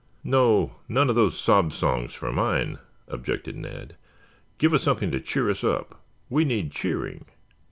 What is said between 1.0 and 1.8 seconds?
of those sob